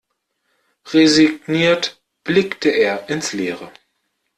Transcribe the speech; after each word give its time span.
Resigniert 0.91 2.01
blickte 2.23 2.69
er 2.71 3.07
ins 3.09 3.33
Leere. 3.33 3.71